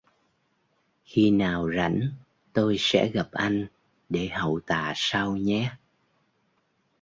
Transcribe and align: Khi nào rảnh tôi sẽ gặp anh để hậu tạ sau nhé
Khi 1.05 1.31
nào 1.31 1.69
rảnh 1.75 2.01
tôi 2.53 2.75
sẽ 2.79 3.09
gặp 3.13 3.27
anh 3.31 3.67
để 4.09 4.27
hậu 4.27 4.59
tạ 4.65 4.93
sau 4.95 5.37
nhé 5.37 5.71